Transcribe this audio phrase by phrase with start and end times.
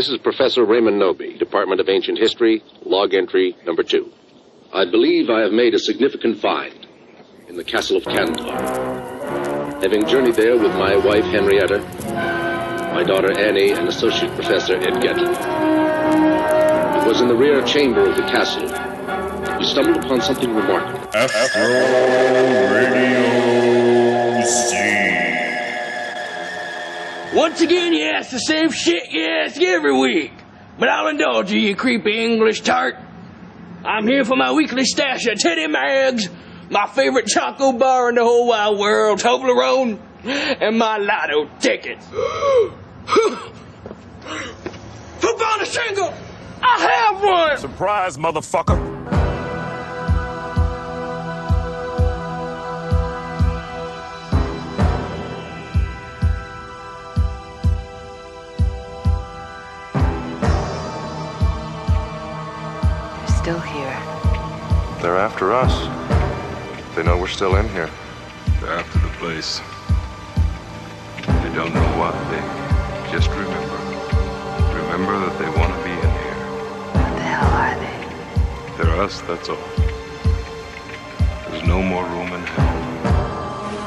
[0.00, 4.10] This is Professor Raymond Noby, Department of Ancient History, log entry number two.
[4.72, 6.86] I believe I have made a significant find
[7.48, 9.82] in the castle of Kandar.
[9.82, 11.80] Having journeyed there with my wife Henrietta,
[12.94, 15.34] my daughter Annie, and Associate Professor Ed Getley.
[17.02, 18.68] It was in the rear chamber of the castle.
[19.58, 21.10] We stumbled upon something remarkable.
[21.14, 21.62] Astro
[22.72, 25.29] Radio Z.
[27.34, 30.32] Once again, you ask the same shit you ask every week.
[30.78, 32.96] But I'll indulge you, you creepy English tart.
[33.84, 36.28] I'm here for my weekly stash of Teddy Mags,
[36.70, 42.04] my favorite choco bar in the whole wide world, Toblerone, and my lotto tickets.
[45.20, 46.12] Football on a shingle!
[46.62, 47.58] I have one!
[47.58, 48.89] Surprise, motherfucker.
[63.40, 63.98] Still here.
[65.00, 65.74] They're after us.
[66.94, 67.88] They know we're still in here.
[68.60, 69.62] They're after the place.
[71.42, 72.12] They don't know why.
[72.28, 73.78] They just remember.
[74.76, 76.38] Remember that they want to be in here.
[76.92, 78.84] What the hell are they?
[78.84, 79.56] They're us, that's all.
[81.48, 82.69] There's no more room in hell.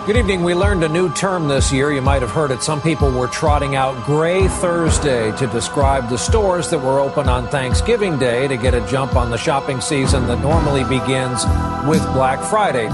[0.05, 0.43] Good evening.
[0.43, 1.89] We learned a new term this year.
[1.93, 2.61] You might have heard it.
[2.61, 7.47] Some people were trotting out Gray Thursday to describe the stores that were open on
[7.47, 11.45] Thanksgiving Day to get a jump on the shopping season that normally begins
[11.87, 12.89] with Black Friday.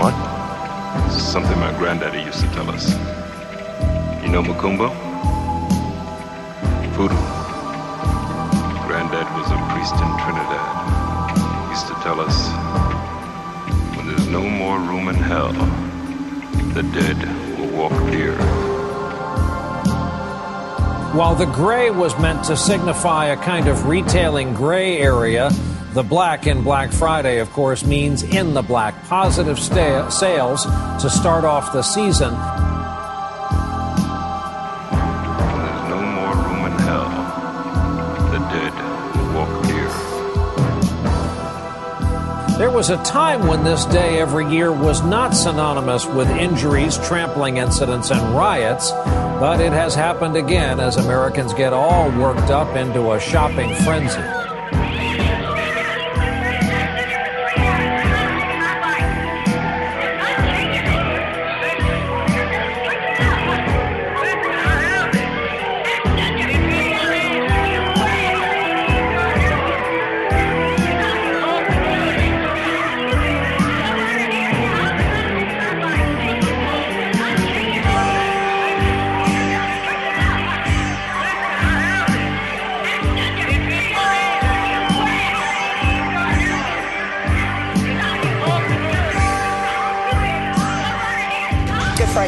[0.00, 0.14] What?
[1.08, 2.92] This is something my granddaddy used to tell us.
[4.22, 4.88] You know Macumba?
[6.96, 7.14] Voodoo.
[8.88, 11.64] Granddad was a priest in Trinidad.
[11.64, 12.57] He used to tell us
[14.30, 15.52] no more room in hell,
[16.74, 17.16] the dead
[17.58, 18.38] will walk earth.
[21.14, 25.50] While the gray was meant to signify a kind of retailing gray area,
[25.94, 29.02] the black in Black Friday, of course, means in the black.
[29.04, 30.64] Positive sta- sales
[31.02, 32.34] to start off the season.
[42.78, 48.12] Was a time when this day every year was not synonymous with injuries, trampling incidents,
[48.12, 53.18] and riots, but it has happened again as Americans get all worked up into a
[53.18, 54.37] shopping frenzy.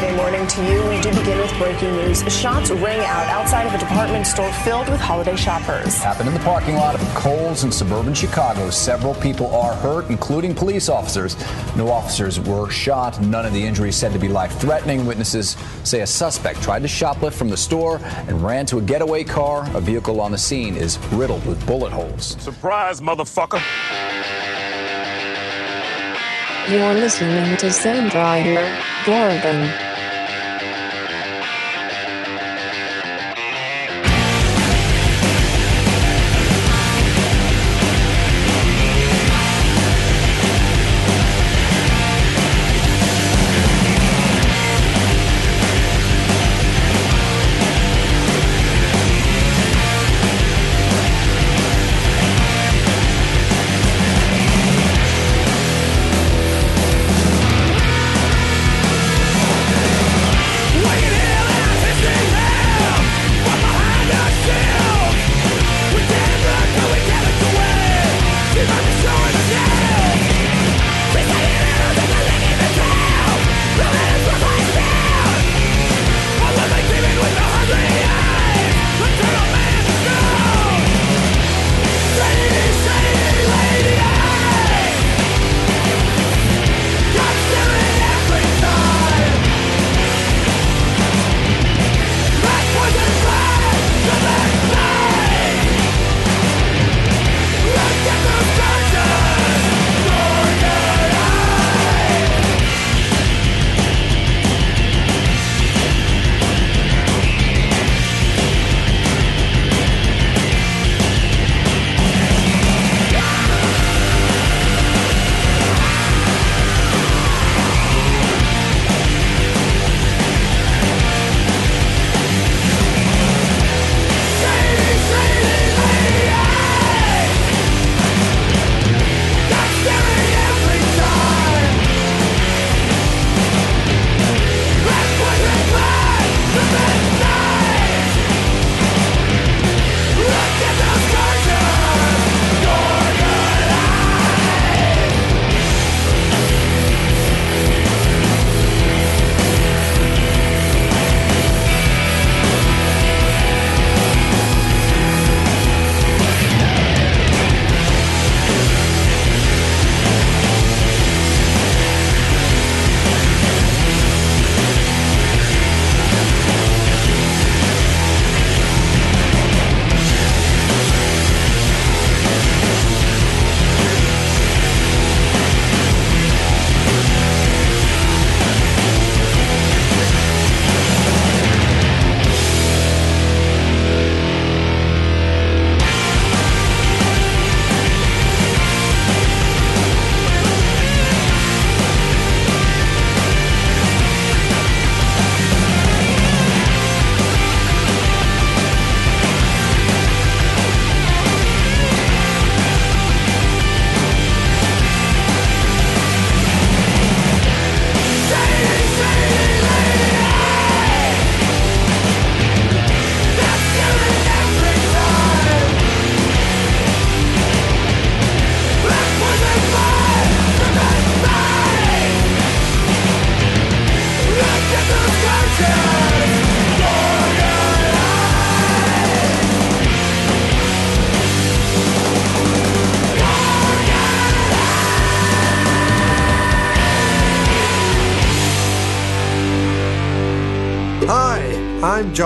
[0.01, 0.89] Friday morning to you.
[0.89, 2.23] We do begin with breaking news.
[2.33, 5.95] Shots ring out outside of a department store filled with holiday shoppers.
[5.99, 8.71] Happened in the parking lot of Kohl's in suburban Chicago.
[8.71, 11.37] Several people are hurt, including police officers.
[11.75, 13.21] No officers were shot.
[13.21, 15.05] None of the injuries said to be life threatening.
[15.05, 19.23] Witnesses say a suspect tried to shoplift from the store and ran to a getaway
[19.23, 19.69] car.
[19.75, 22.35] A vehicle on the scene is riddled with bullet holes.
[22.41, 23.61] Surprise, motherfucker.
[26.67, 29.90] You're listening to Sandrider, Gorgon.
[29.90, 29.90] I'm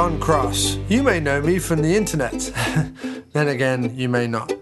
[0.06, 0.78] John Cross.
[0.88, 2.32] You may know me from the internet.
[3.34, 4.54] then again, you may not.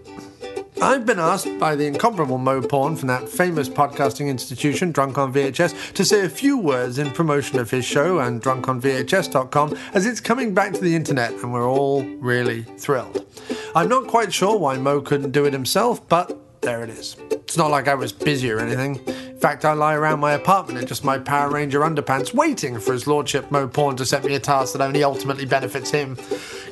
[0.80, 5.34] I've been asked by the incomparable Mo Porn from that famous podcasting institution, Drunk on
[5.34, 10.18] VHS, to say a few words in promotion of his show and drunkonvhs.com as it's
[10.18, 13.26] coming back to the internet and we're all really thrilled.
[13.74, 17.18] I'm not quite sure why Mo couldn't do it himself, but there it is.
[17.30, 18.98] It's not like I was busy or anything.
[19.44, 22.94] In fact, I lie around my apartment in just my Power Ranger underpants waiting for
[22.94, 26.16] his lordship Mo Porn to set me a task that only ultimately benefits him.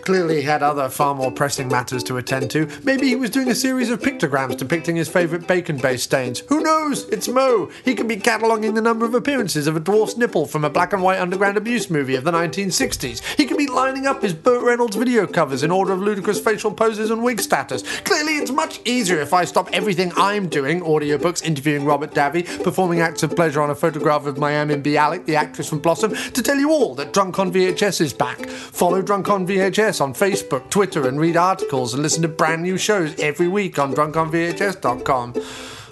[0.02, 2.69] Clearly, he had other far more pressing matters to attend to.
[2.82, 6.40] Maybe he was doing a series of pictograms depicting his favourite bacon based stains.
[6.49, 7.08] Who knows?
[7.10, 7.70] It's Mo.
[7.84, 10.93] He could be cataloguing the number of appearances of a dwarf's nipple from a black
[10.93, 13.22] and white underground abuse movie of the 1960s.
[13.37, 16.72] He could be lining up his Burt Reynolds video covers in order of ludicrous facial
[16.72, 17.82] poses and wig status.
[18.00, 23.00] Clearly, it's much easier if I stop everything I'm doing audiobooks, interviewing Robert Davi, performing
[23.00, 26.56] acts of pleasure on a photograph of Mayim Bialik, the actress from Blossom, to tell
[26.56, 28.49] you all that Drunk on VHS is back.
[28.49, 32.79] Follow Drunk on VHS on Facebook, Twitter, and read articles and listen to brand new
[32.79, 35.35] shows every week on drunkonvhs.com.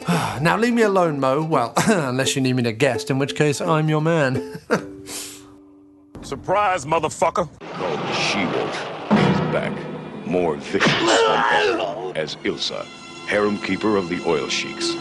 [0.43, 1.43] now leave me alone, Mo.
[1.43, 4.59] Well, unless you need me to guest, in which case I'm your man.
[6.23, 7.49] Surprise, motherfucker.
[7.61, 8.75] called the She-Wolf
[9.11, 12.85] is back, more vicious than ever, as Ilsa,
[13.27, 14.95] harem keeper of the oil sheiks.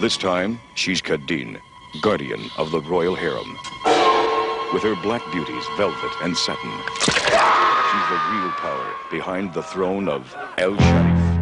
[0.00, 1.58] This time, she's Kadeen,
[2.00, 3.56] guardian of the royal harem.
[4.72, 10.34] With her black beauties, velvet and satin, she's the real power behind the throne of
[10.58, 11.38] El Sharif,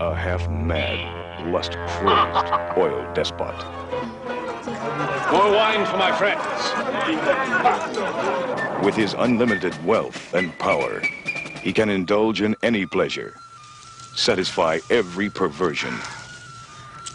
[0.00, 3.56] a half-mad, lust-crazed oil despot.
[5.32, 6.44] More wine for my friends.
[8.84, 11.00] With his unlimited wealth and power,
[11.62, 13.34] he can indulge in any pleasure,
[14.14, 15.94] satisfy every perversion.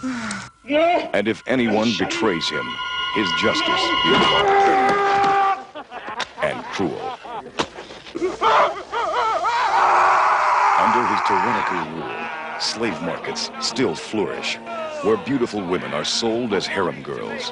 [1.13, 2.65] And if anyone betrays him,
[3.15, 5.65] his justice is hard
[6.41, 7.19] and cruel.
[10.79, 14.57] Under his tyrannical rule, slave markets still flourish,
[15.03, 17.51] where beautiful women are sold as harem girls.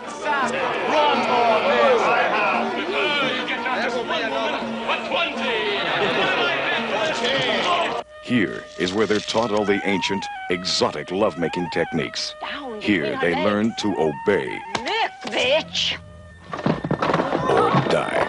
[8.32, 12.34] Here is where they're taught all the ancient, exotic lovemaking techniques.
[12.80, 15.98] Here they learn to obey Nick, bitch!
[16.54, 18.24] or die.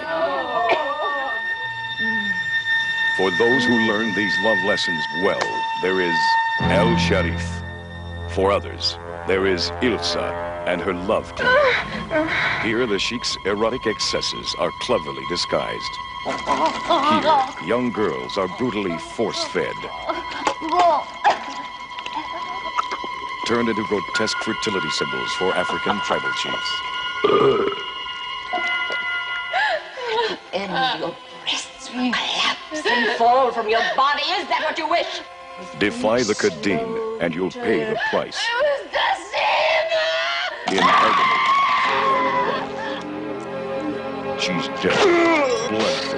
[3.16, 6.18] For those who learn these love lessons well, there is
[6.62, 7.48] El Sharif.
[8.30, 10.32] For others, there is Ilsa
[10.66, 11.32] and her love.
[12.64, 15.92] Here, the sheik's erotic excesses are cleverly disguised.
[16.24, 19.74] Here, young girls are brutally force-fed,
[23.48, 26.80] turned into grotesque fertility symbols for African tribal chiefs.
[30.52, 34.22] And your breasts will collapse and fall from your body.
[34.22, 35.22] Is that what you wish?
[35.80, 38.38] Defy the Kadeen, and you'll pay the price.
[38.38, 40.78] I was deceived!
[40.78, 41.38] In agony.
[44.38, 44.98] She's dead,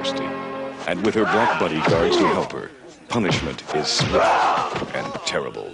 [0.04, 2.70] bloodthirsty, and with her black bodyguards to help her,
[3.08, 5.70] punishment is swift and terrible.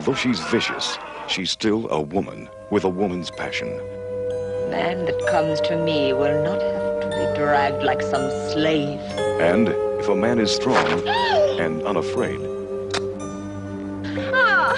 [0.00, 3.68] Though she's vicious, she's still a woman with a woman's passion.
[4.70, 8.98] Man that comes to me will not have to be dragged like some slave.
[9.40, 11.06] And if a man is strong
[11.58, 12.40] and unafraid,
[14.34, 14.74] ah.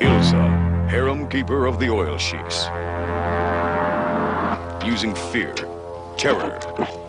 [0.00, 2.66] Ilsa, harem keeper of the oil sheiks.
[4.84, 5.54] Using fear,
[6.18, 6.60] terror,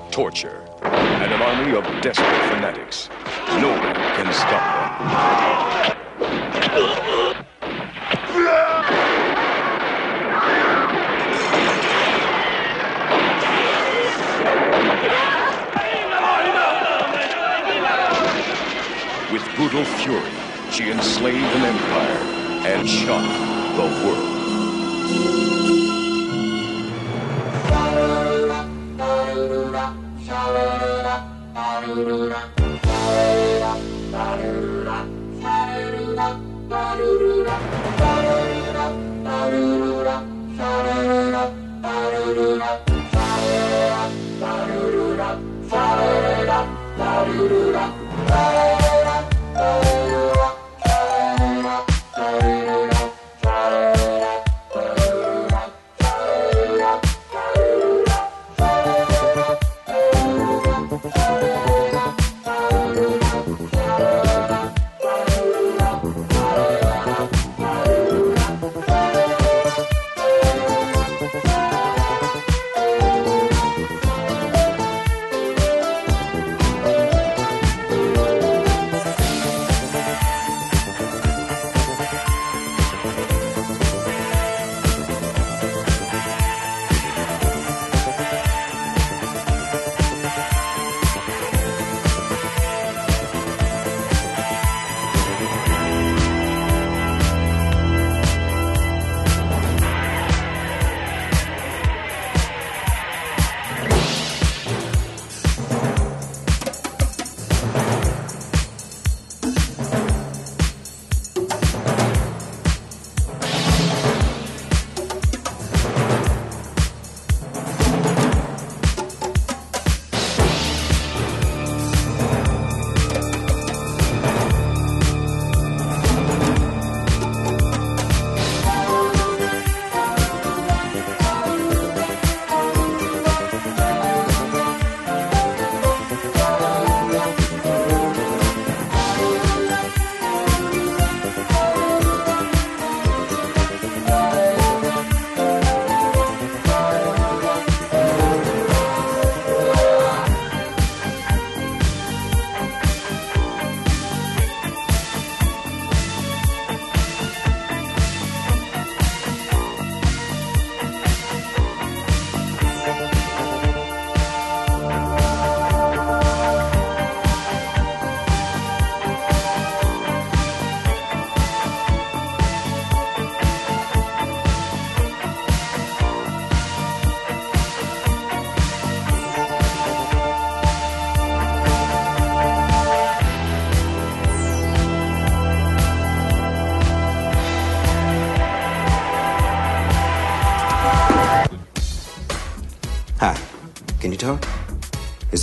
[0.10, 3.10] torture, and an army of desperate fanatics,
[3.60, 5.36] no one can stop them.
[19.34, 20.32] With brutal fury,
[20.72, 22.24] she enslaved an empire
[22.68, 25.55] and shocked the world.
[31.86, 33.76] da da
[34.12, 34.85] da da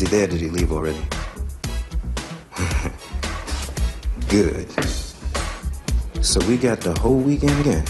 [0.03, 0.27] he there?
[0.27, 1.01] Did he leave already?
[4.29, 4.71] Good.
[6.25, 7.85] So we got the whole weekend again.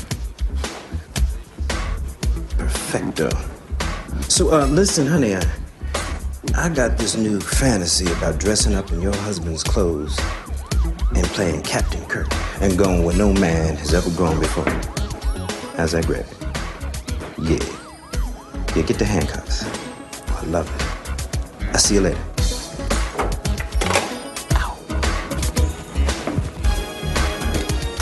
[2.59, 3.31] Perfecto.
[4.29, 5.43] So, uh, listen, honey, I,
[6.55, 10.19] I got this new fantasy about dressing up in your husband's clothes
[11.15, 12.29] and playing Captain Kirk
[12.61, 14.69] and going where no man has ever gone before.
[15.77, 16.27] How's that grab?
[17.39, 17.59] Yeah.
[18.75, 19.65] Yeah, get the handcuffs.
[20.29, 20.82] I love it.
[21.73, 22.19] I'll see you later.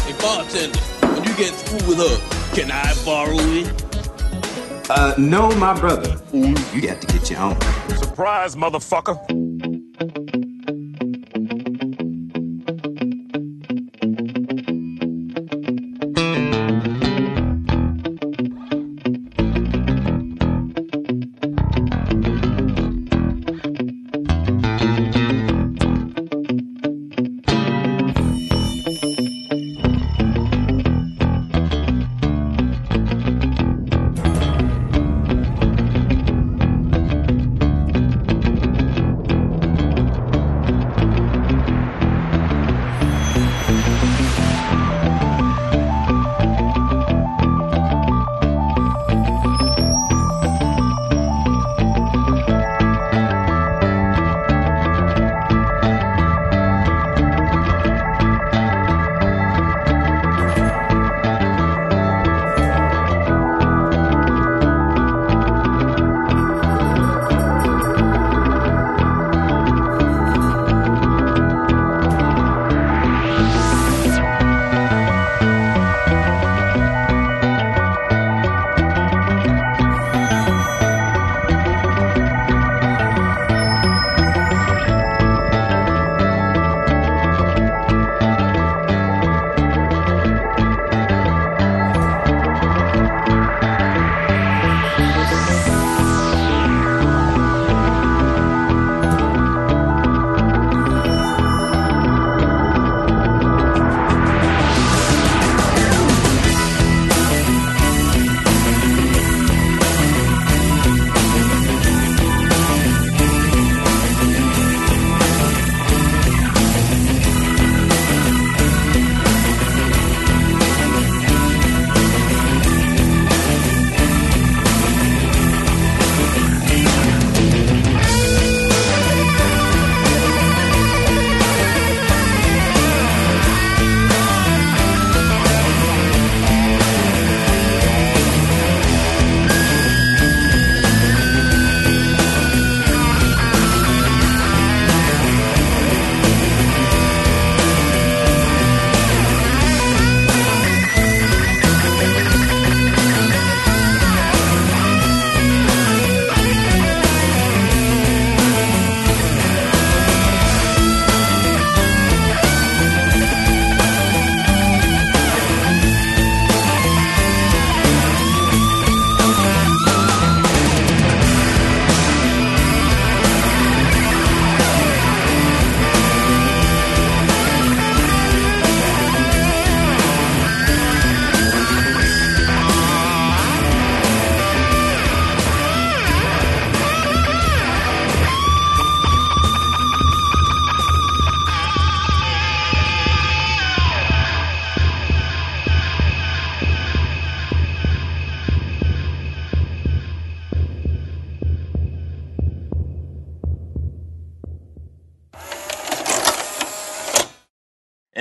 [0.03, 0.79] Hey, bartender,
[1.15, 4.91] when you get through with her, can I borrow it?
[4.91, 6.21] Uh, no, my brother.
[6.33, 7.61] You got to get your own.
[7.97, 9.17] Surprise, motherfucker.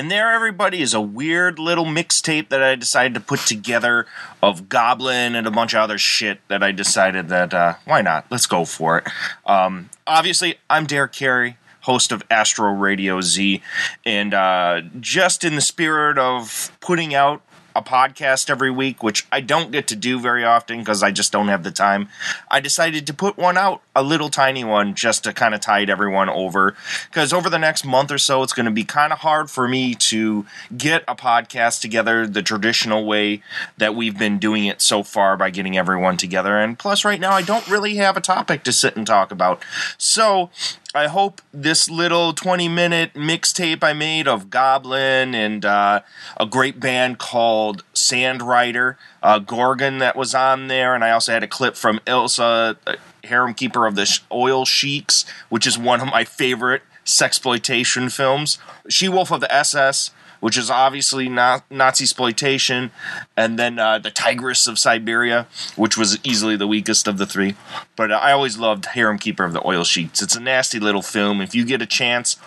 [0.10, 4.08] And there, everybody, is a weird little mixtape that I decided to put together
[4.42, 8.26] of Goblin and a bunch of other shit that I decided that, uh, why not?
[8.32, 9.08] Let's go for it.
[9.46, 13.62] Um, obviously, I'm Derek Carey, host of Astro Radio Z.
[14.04, 17.44] And uh, just in the spirit of putting out
[17.80, 21.32] a podcast every week, which I don't get to do very often because I just
[21.32, 22.10] don't have the time.
[22.52, 25.90] I decided to put one out, a little tiny one, just to kind of tide
[25.90, 26.76] everyone over.
[27.10, 29.68] Because over the next month or so, it's going to be kind of hard for
[29.68, 33.42] me to get a podcast together the traditional way
[33.78, 36.60] that we've been doing it so far by getting everyone together.
[36.60, 39.64] And plus, right now, I don't really have a topic to sit and talk about.
[39.98, 40.50] So
[40.96, 46.02] I hope this little 20 minute mixtape I made of Goblin and uh,
[46.40, 51.44] a great band called Sandrider, uh, Gorgon that was on there, and I also had
[51.44, 56.08] a clip from Ilsa, uh, Harem Keeper of the Oil Sheiks, which is one of
[56.08, 58.58] my favorite sexploitation films.
[58.88, 62.92] She Wolf of the SS, which is obviously not Nazi exploitation,
[63.36, 67.56] and then uh, the Tigress of Siberia, which was easily the weakest of the three.
[67.96, 70.22] But uh, I always loved Harem Keeper of the Oil Sheiks.
[70.22, 71.42] It's a nasty little film.
[71.42, 72.38] If you get a chance,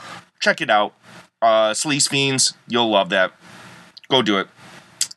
[0.41, 0.95] check it out.
[1.41, 3.33] Uh, Sleaze Fiends, you'll love that.
[4.09, 4.49] Go do it.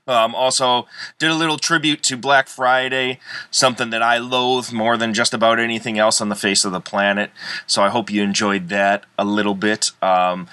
[0.08, 0.88] Um, also,
[1.18, 5.60] did a little tribute to Black Friday, something that I loathe more than just about
[5.60, 7.32] anything else on the face of the planet.
[7.66, 9.92] So I hope you enjoyed that a little bit.
[10.02, 10.48] Um,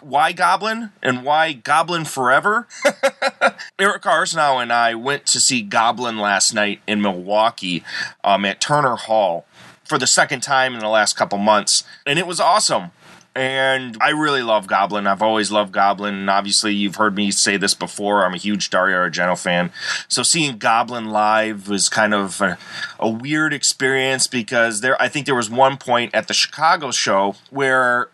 [0.00, 2.66] why Goblin and why Goblin Forever?
[3.78, 7.84] Eric Arsnow and I went to see Goblin last night in Milwaukee
[8.24, 9.46] um, at Turner Hall
[9.84, 12.90] for the second time in the last couple months, and it was awesome
[13.36, 15.06] and I really love Goblin.
[15.06, 18.24] I've always loved Goblin, and obviously you've heard me say this before.
[18.24, 19.70] I'm a huge Dario Argento fan,
[20.08, 22.58] so seeing Goblin live was kind of a,
[22.98, 25.00] a weird experience because there.
[25.00, 28.08] I think there was one point at the Chicago show where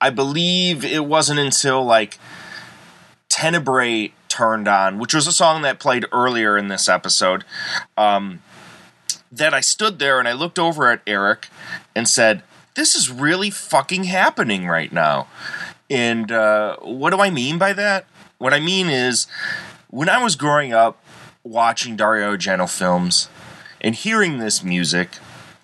[0.00, 2.18] I believe it wasn't until like
[3.28, 7.44] Tenebrae turned on, which was a song that played earlier in this episode.
[7.98, 8.40] Um,
[9.30, 11.48] that I stood there and I looked over at Eric
[11.94, 12.42] and said,
[12.74, 15.28] this is really fucking happening right now.
[15.88, 18.06] And uh, what do I mean by that?
[18.38, 19.26] What I mean is,
[19.88, 21.02] when I was growing up
[21.44, 23.28] watching Dario Argento films
[23.80, 25.16] and hearing this music,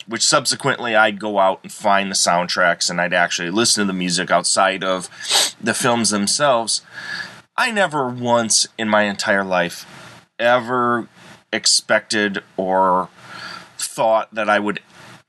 [0.07, 3.99] which subsequently I'd go out and find the soundtracks and I'd actually listen to the
[3.99, 5.09] music outside of
[5.61, 6.83] the films themselves,
[7.57, 9.87] I never once in my entire life
[10.39, 11.09] ever
[11.53, 13.09] expected or
[13.77, 14.81] thought that I would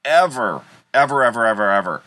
[0.05, 0.61] ever
[0.93, 2.03] ever, ever, ever, ever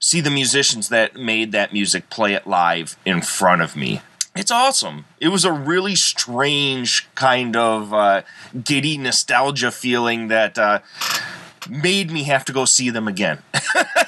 [0.00, 4.00] see the musicians that made that music play it live in front of me.
[4.36, 5.06] It's awesome.
[5.20, 8.22] It was a really strange kind of uh,
[8.62, 10.80] giddy nostalgia feeling that uh,
[11.68, 13.42] made me have to go see them again.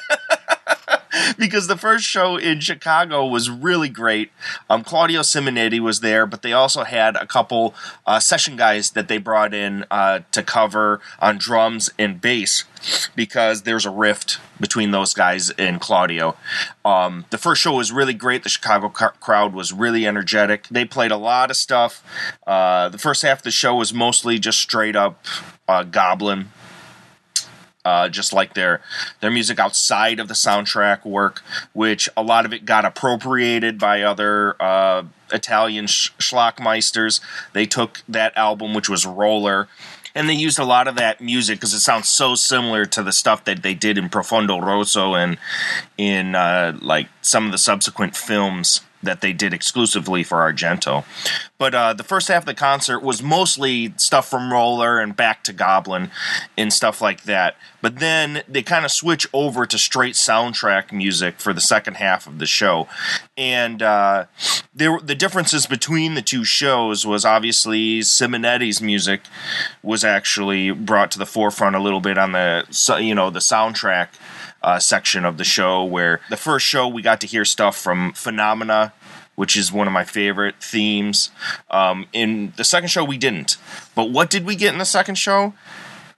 [1.41, 4.31] because the first show in Chicago was really great.
[4.69, 7.75] Um, Claudio Simonetti was there, but they also had a couple
[8.07, 12.65] uh, session guys that they brought in uh, to cover on drums and bass
[13.17, 16.37] because there's a rift between those guys and Claudio.
[16.85, 18.43] Um, the first show was really great.
[18.43, 20.69] The Chicago ca- crowd was really energetic.
[20.71, 22.05] They played a lot of stuff.
[22.47, 25.25] Uh, the first half of the show was mostly just straight up
[25.67, 26.51] uh, Goblin
[27.85, 28.81] uh, just like their
[29.21, 34.03] their music outside of the soundtrack work, which a lot of it got appropriated by
[34.03, 37.21] other uh, Italian sh- schlockmeisters.
[37.53, 39.69] They took that album, which was Roller,
[40.15, 43.13] and they used a lot of that music because it sounds so similar to the
[43.13, 45.39] stuff that they did in Profondo Rosso and
[45.97, 51.05] in uh, like some of the subsequent films that they did exclusively for Argento.
[51.59, 55.43] But uh, the first half of the concert was mostly stuff from Roller and back
[55.45, 56.11] to Goblin
[56.57, 57.57] and stuff like that.
[57.83, 62.27] But then they kind of switch over to straight soundtrack music for the second half
[62.27, 62.89] of the show.
[63.37, 64.27] And uh,
[64.75, 69.23] there, the differences between the two shows was obviously Simonetti's music
[69.83, 72.65] was actually brought to the forefront a little bit on the
[73.01, 74.09] you know the soundtrack
[74.63, 78.13] uh, section of the show where the first show we got to hear stuff from
[78.13, 78.93] Phenomena,
[79.35, 81.31] which is one of my favorite themes.
[81.71, 83.57] Um, in the second show, we didn't.
[83.95, 85.55] But what did we get in the second show?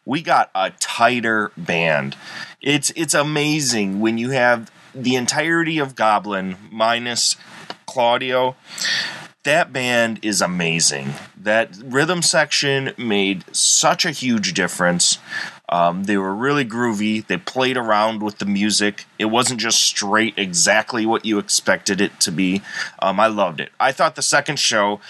[0.04, 2.16] We got a tighter band.
[2.60, 7.36] It's it's amazing when you have the entirety of Goblin minus
[7.86, 8.56] Claudio.
[9.44, 11.14] That band is amazing.
[11.36, 15.18] That rhythm section made such a huge difference.
[15.72, 17.26] Um, they were really groovy.
[17.26, 19.06] They played around with the music.
[19.18, 22.60] It wasn't just straight exactly what you expected it to be.
[23.00, 23.72] Um, I loved it.
[23.80, 25.00] I thought the second show,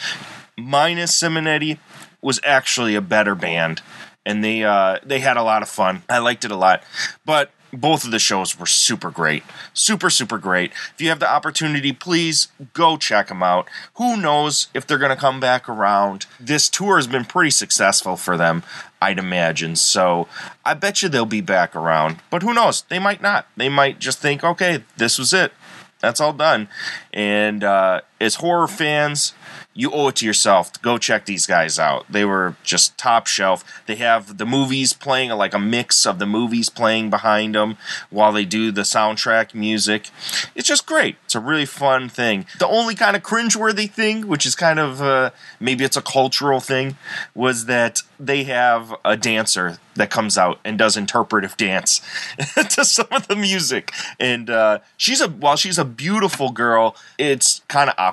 [0.56, 1.78] minus Simonetti,
[2.20, 3.82] was actually a better band,
[4.24, 6.02] and they uh, they had a lot of fun.
[6.08, 6.84] I liked it a lot,
[7.26, 9.42] but both of the shows were super great.
[9.72, 10.72] Super, super great.
[10.94, 13.66] If you have the opportunity, please go check them out.
[13.94, 16.26] Who knows if they're going to come back around?
[16.38, 18.62] This tour has been pretty successful for them,
[19.00, 19.76] I'd imagine.
[19.76, 20.28] So
[20.64, 22.18] I bet you they'll be back around.
[22.30, 22.82] But who knows?
[22.82, 23.46] They might not.
[23.56, 25.52] They might just think, okay, this was it.
[26.00, 26.68] That's all done.
[27.12, 29.34] And uh, as horror fans,
[29.74, 32.04] you owe it to yourself to go check these guys out.
[32.10, 33.64] They were just top shelf.
[33.86, 37.76] They have the movies playing, like a mix of the movies playing behind them
[38.10, 40.10] while they do the soundtrack music.
[40.54, 41.16] It's just great.
[41.24, 42.46] It's a really fun thing.
[42.58, 46.60] The only kind of cringeworthy thing, which is kind of uh, maybe it's a cultural
[46.60, 46.96] thing,
[47.34, 52.00] was that they have a dancer that comes out and does interpretive dance
[52.70, 53.92] to some of the music.
[54.18, 58.11] And uh, she's a while she's a beautiful girl, it's kind of awkward.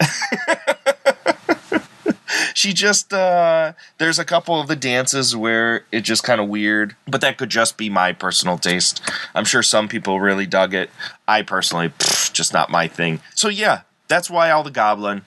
[2.54, 6.96] she just uh there's a couple of the dances where it just kind of weird
[7.06, 9.00] but that could just be my personal taste.
[9.34, 10.90] I'm sure some people really dug it.
[11.28, 13.20] I personally pff, just not my thing.
[13.34, 15.22] So yeah that's why all the goblin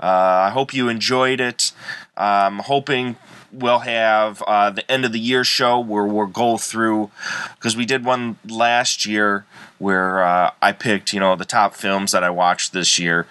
[0.00, 1.72] uh, i hope you enjoyed it.
[2.16, 3.16] I'm hoping
[3.52, 7.10] we'll have uh, the end of the year show where we'll go through
[7.54, 9.44] because we did one last year
[9.78, 13.26] where uh, I picked you know the top films that I watched this year,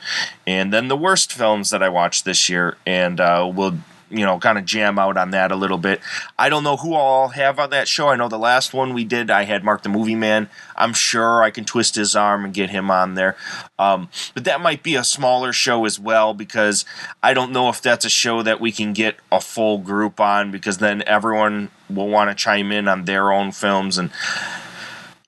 [0.46, 3.78] and then the worst films that I watched this year, and uh, we'll
[4.12, 6.02] you know kind of jam out on that a little bit.
[6.38, 8.10] I don't know who I'll have on that show.
[8.10, 10.50] I know the last one we did, I had Mark the Movie Man.
[10.76, 13.36] I'm sure I can twist his arm and get him on there.
[13.80, 16.86] Um, but that might be a smaller show as well because
[17.24, 20.52] I don't know if that's a show that we can get a full group on
[20.52, 24.12] because then everyone will want to chime in on their own films and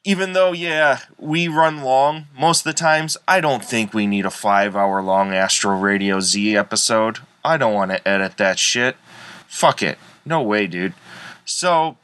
[0.06, 4.26] even though yeah we run long most of the times i don't think we need
[4.26, 8.96] a five hour long astro radio z episode i don't want to edit that shit.
[9.48, 9.98] Fuck it.
[10.26, 10.94] No way dude.
[11.46, 11.98] So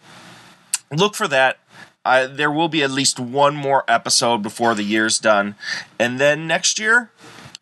[0.92, 1.60] look for that.
[2.06, 5.56] Uh, there will be at least one more episode before the year's done.
[6.00, 7.12] And then next year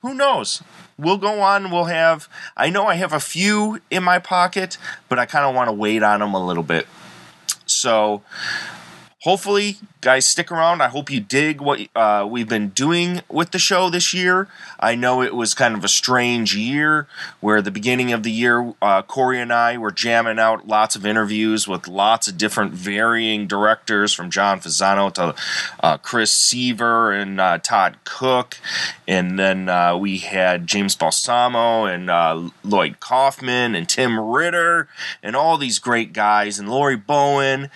[0.02, 0.62] who knows?
[0.98, 5.20] We'll go on we'll have i know i have a few in my pocket but
[5.20, 6.88] i kind of want to wait on them a little bit.
[7.66, 8.24] So
[9.28, 10.82] hopefully guys stick around.
[10.82, 14.48] I hope you dig what uh, we've been doing with the show this year.
[14.80, 17.08] I know it was kind of a strange year
[17.42, 21.06] where the beginning of the year uh, corey and i were jamming out lots of
[21.06, 25.36] interviews with lots of different varying directors from john Fasano to
[25.82, 28.58] uh, chris seaver and uh, todd cook.
[29.10, 34.88] And then uh, we had james balsamo and uh, lloyd kaufman and tim ritter
[35.22, 37.70] and all these great guys and laurie bowen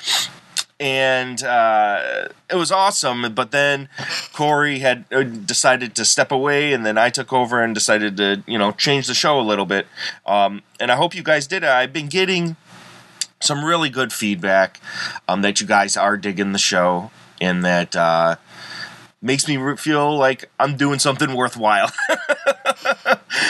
[0.82, 3.34] and uh, it was awesome.
[3.36, 3.88] But then
[4.34, 8.44] Corey had uh, decided to step away, and then I took over and decided to,
[8.48, 9.86] you know, change the show a little bit.
[10.26, 11.64] Um, and I hope you guys did.
[11.64, 12.56] I've been getting
[13.40, 14.82] some really good feedback
[15.28, 18.38] um, that you guys are digging the show, and that uh,
[19.22, 21.92] makes me feel like I'm doing something worthwhile.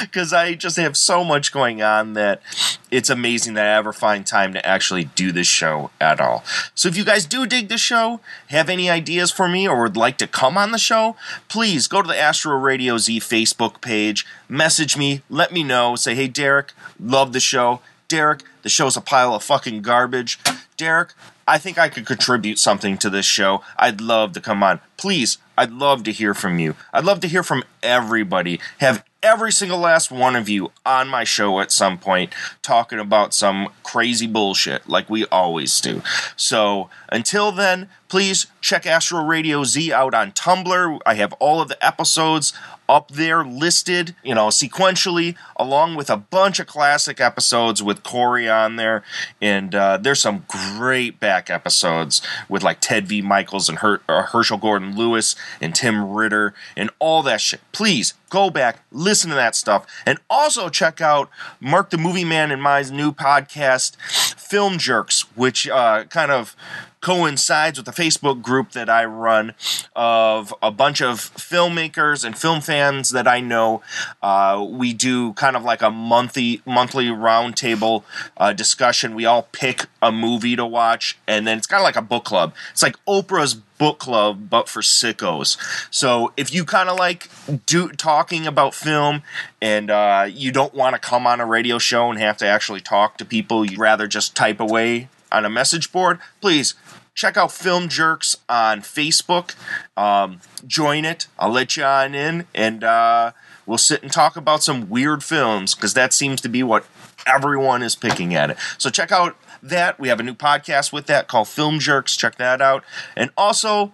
[0.02, 2.42] Because I just have so much going on that
[2.90, 6.44] it's amazing that I ever find time to actually do this show at all.
[6.76, 9.98] So if you guys do dig the show, have any ideas for me, or would
[9.98, 11.16] like to come on the show,
[11.48, 16.14] please go to the Astro Radio Z Facebook page, message me, let me know, say,
[16.16, 17.80] hey, Derek, love the show.
[18.08, 20.38] Derek, the show's a pile of fucking garbage.
[20.76, 21.14] Derek,
[21.48, 23.64] I think I could contribute something to this show.
[23.78, 24.80] I'd love to come on.
[24.98, 26.76] Please, I'd love to hear from you.
[26.92, 28.60] I'd love to hear from everybody.
[28.80, 33.32] Have every single last one of you on my show at some point talking about
[33.32, 36.02] some crazy bullshit like we always do.
[36.36, 41.00] So until then, please check Astro Radio Z out on Tumblr.
[41.06, 42.52] I have all of the episodes
[42.90, 48.50] up there listed, you know, sequentially, along with a bunch of classic episodes with Corey
[48.50, 49.02] on there.
[49.42, 53.22] And uh, there's some great back episodes with like Ted V.
[53.22, 57.62] Mikels and Her- uh, Herschell Gordon Lewis and Tim Ritter and all that shit.
[57.72, 61.30] Please go back, listen to that stuff, and also check out
[61.62, 63.96] Mark the Movie Man and my new podcast,
[64.38, 66.58] Film Jerks, which uh, kind of
[67.02, 69.54] coincides with the Facebook group that I run
[69.96, 73.82] of a bunch of filmmakers and film fans that I know.
[74.22, 78.04] Uh, we do kind of like a monthly monthly roundtable
[78.38, 79.16] uh, discussion.
[79.16, 82.24] We all pick a movie to watch, and then it's kind of like a book
[82.24, 82.54] club.
[82.72, 85.58] It's like Oprah's book club, but for sickos.
[85.90, 87.30] So if you kind of like
[87.66, 89.24] do talking about film
[89.60, 92.82] and uh, you don't want to come on a radio show and have to actually
[92.82, 96.76] talk to people, you'd rather just type away on a message board, please
[97.14, 99.56] check out Film Jerks on Facebook.
[99.98, 101.28] Um, join it.
[101.38, 103.32] I'll let you on in, and uh,
[103.66, 106.86] we'll sit and talk about some weird films because that seems to be what
[107.26, 108.58] everyone is picking at it.
[108.78, 110.00] So check out that.
[110.00, 112.16] We have a new podcast with that called Film Jerks.
[112.16, 112.84] Check that out.
[113.16, 113.94] And also,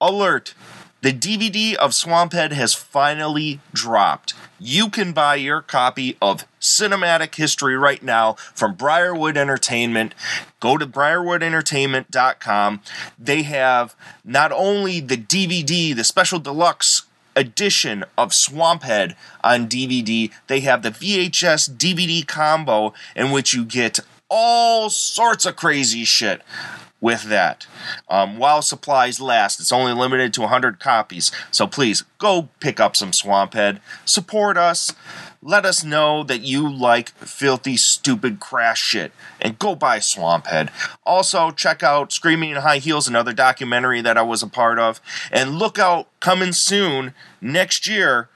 [0.00, 0.54] alert.
[1.04, 4.32] The DVD of Swamphead has finally dropped.
[4.58, 10.14] You can buy your copy of Cinematic History right now from Briarwood Entertainment.
[10.60, 12.80] Go to briarwoodentertainment.com.
[13.18, 17.02] They have not only the DVD, the special deluxe
[17.36, 20.32] edition of Swamphead on DVD.
[20.46, 26.40] They have the VHS DVD combo in which you get all sorts of crazy shit
[27.04, 27.66] with that.
[28.08, 31.30] Um, while supplies last, it's only limited to 100 copies.
[31.50, 33.80] So please go pick up some Swamphead.
[34.06, 34.90] Support us.
[35.42, 39.12] Let us know that you like filthy, stupid crash shit.
[39.38, 40.70] And go buy Swamphead.
[41.04, 44.98] Also, check out Screaming in High Heels, another documentary that I was a part of.
[45.30, 47.12] And look out, coming soon,
[47.42, 48.30] next year,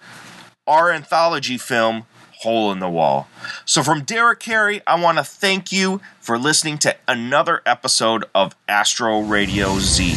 [0.66, 2.04] our anthology film,
[2.42, 3.28] Hole in the Wall.
[3.64, 8.54] So, from Derek Carey, I want to thank you for listening to another episode of
[8.68, 10.14] Astro Radio Z.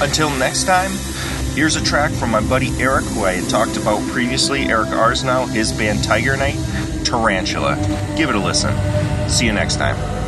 [0.00, 0.90] Until next time,
[1.54, 5.48] here's a track from my buddy Eric, who I had talked about previously, Eric Arsnow,
[5.48, 6.56] his band Tiger Night,
[7.04, 7.76] Tarantula.
[8.16, 8.74] Give it a listen.
[9.28, 10.23] See you next time.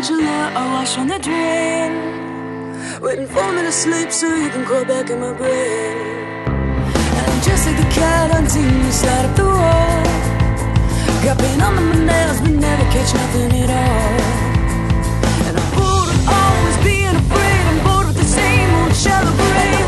[0.00, 1.92] Tarantula, I wash on the drain.
[3.02, 5.96] Waiting for me to sleep so you can crawl back in my brain.
[7.16, 10.04] And I'm just like the cat hunting the side of the wall.
[11.24, 14.20] Got paint on my nails, but never catch nothing at all.
[15.46, 17.62] And I'm bored of always being afraid.
[17.70, 19.79] I'm bored with the same old shallow brain.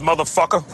[0.00, 0.73] Motherfucker.